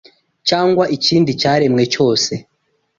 cyangwa 0.47 0.83
ikindi 0.95 1.31
cyaremwe 1.41 1.83
cyose 1.93 2.31